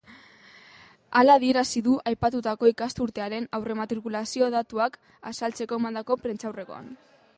Hala 1.19 1.35
adierazi 1.39 1.83
du 1.87 1.97
aipatutako 2.11 2.71
ikasturtearen 2.71 3.45
aurrematrikulazio 3.59 4.49
datuak 4.57 4.99
azaltzeko 5.33 5.81
emandako 5.83 6.19
prentsaurrekoan. 6.25 6.91